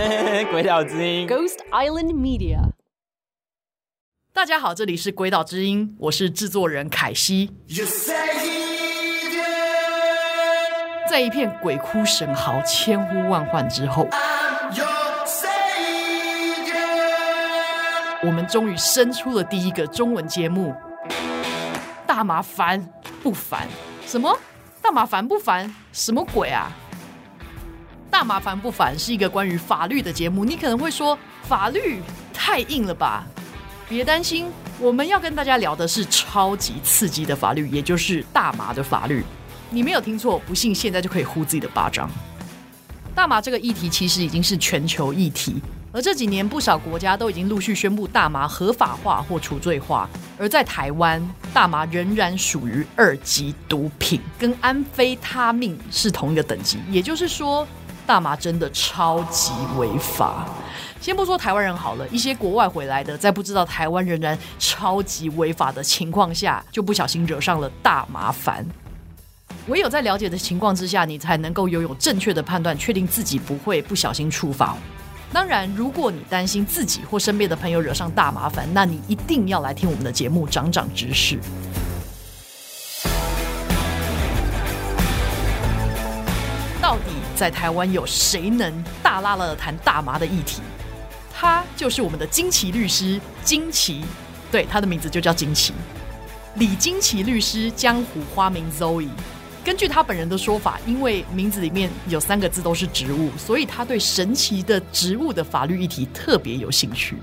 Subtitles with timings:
[0.50, 2.58] 鬼岛之音 Ghost Island Media.
[4.32, 7.50] 大家好，这里是鬼岛之音，我是制作人凯西。
[11.08, 14.08] 在一片鬼哭神嚎、千呼万唤之后，
[18.22, 20.74] 我们终于生出了第一个中文节目。
[22.06, 22.88] 大麻烦
[23.22, 23.68] 不烦？
[24.06, 24.34] 什么？
[24.80, 25.74] 大麻烦不烦？
[25.92, 26.72] 什么鬼啊？
[28.20, 30.44] 大麻烦不烦是一个关于法律的节目。
[30.44, 32.02] 你可能会说，法律
[32.34, 33.24] 太硬了吧？
[33.88, 34.46] 别担心，
[34.78, 39.24] 我们要跟大家聊的是超级刺激的法律，也就是大麻的法律。
[39.70, 42.10] 你没有听错，不信现在就可以呼自己的巴掌。
[43.14, 45.56] 大麻这个议题其实已经是全球议题，
[45.90, 50.06] 而这几年不少国家都已经陆续宣布大麻合法化或除罪化。
[50.38, 56.78] 而在台湾，大麻仍然属于二级毒品，跟安非他命是同一个等级。
[56.90, 57.66] 也就是说，
[58.10, 60.44] 大麻真的超级违法。
[61.00, 68.66] 先不说台湾人好了，一些国外回来的，在不知道台湾仍然超级违法的情况下，就不小心惹上了大麻烦。
[69.68, 74.76] 唯有在了解的情况之下，你才能够拥有正确的判断，确定自己不会不小心触法。
[75.32, 81.38] 当然，如果你担心自己或身边的朋友惹上大麻烦，那你一定要来听我们的节目，长长知识。
[87.40, 90.60] 在台湾有谁能大拉拉的谈大麻的议题？
[91.34, 94.04] 他就是我们的金奇律师金奇，
[94.52, 95.72] 对，他的名字就叫金奇。
[96.56, 99.08] 李金奇律师，江湖花名 Zoe。
[99.64, 107.16] 根据他本人的说法，因为名字里面有三个字都是植物，所以他对神奇的植物的法律议题特别有兴趣。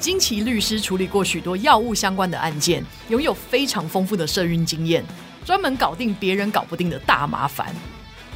[0.00, 5.04] 金奇律师处理过许多药物相关的案件，拥有非常丰富的社运经验，
[5.44, 7.66] 专门搞定别人搞不定的大麻烦。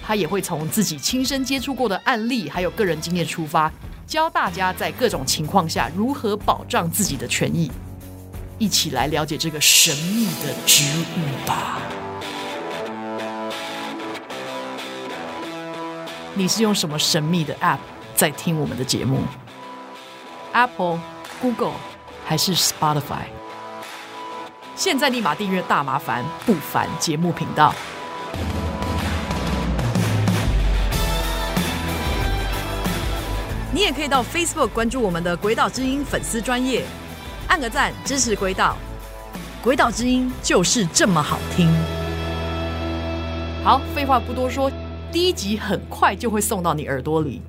[0.07, 3.73] 他也会从自己亲身接触过的案例，还有个人经验出发，
[4.07, 7.69] 教大家在各种情况下如何保障自己的权益。
[8.57, 11.81] 一起来了解这个神秘的植物吧。
[16.35, 17.79] 你是用什么神秘的 App
[18.15, 19.23] 在听我们的节目
[20.53, 21.01] ？Apple、
[21.41, 21.75] Google
[22.25, 23.25] 还是 Spotify？
[24.77, 27.75] 现在立马订阅大麻烦不烦节目频道。
[33.87, 36.85] 也可以到 Facebook 关注我们的鬼岛之音粉丝专业，
[37.47, 38.77] 按个赞支持鬼岛。
[39.63, 41.73] 鬼岛之音就是这么好听。
[43.63, 44.69] 好，废话不多说，
[45.13, 47.41] 第一集很快就会送到你耳朵里。